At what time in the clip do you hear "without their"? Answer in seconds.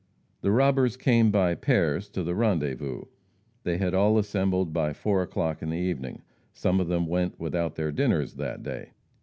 7.39-7.91